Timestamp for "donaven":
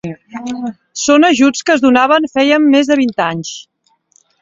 1.85-2.27